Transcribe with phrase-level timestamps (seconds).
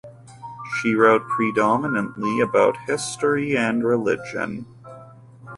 [0.79, 4.65] She wrote predominantly about history and religion.